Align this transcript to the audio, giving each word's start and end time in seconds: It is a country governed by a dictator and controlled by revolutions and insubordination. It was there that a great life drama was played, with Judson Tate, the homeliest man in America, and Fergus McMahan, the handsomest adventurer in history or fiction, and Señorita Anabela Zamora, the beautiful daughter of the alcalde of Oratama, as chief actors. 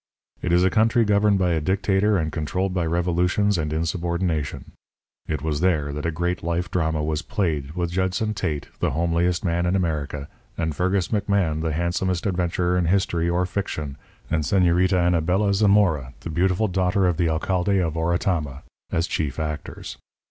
It 0.41 0.51
is 0.51 0.63
a 0.63 0.71
country 0.71 1.05
governed 1.05 1.37
by 1.37 1.51
a 1.51 1.61
dictator 1.61 2.17
and 2.17 2.31
controlled 2.31 2.73
by 2.73 2.87
revolutions 2.87 3.55
and 3.59 3.71
insubordination. 3.71 4.71
It 5.27 5.43
was 5.43 5.59
there 5.59 5.93
that 5.93 6.07
a 6.07 6.11
great 6.11 6.41
life 6.41 6.71
drama 6.71 7.03
was 7.03 7.21
played, 7.21 7.75
with 7.75 7.91
Judson 7.91 8.33
Tate, 8.33 8.67
the 8.79 8.89
homeliest 8.89 9.45
man 9.45 9.67
in 9.67 9.75
America, 9.75 10.27
and 10.57 10.75
Fergus 10.75 11.09
McMahan, 11.09 11.61
the 11.61 11.71
handsomest 11.73 12.25
adventurer 12.25 12.79
in 12.79 12.85
history 12.85 13.29
or 13.29 13.45
fiction, 13.45 13.95
and 14.31 14.41
Señorita 14.41 14.97
Anabela 14.97 15.53
Zamora, 15.53 16.15
the 16.21 16.31
beautiful 16.31 16.67
daughter 16.67 17.05
of 17.05 17.17
the 17.17 17.29
alcalde 17.29 17.77
of 17.79 17.93
Oratama, 17.95 18.63
as 18.91 19.05
chief 19.05 19.37
actors. 19.37 19.97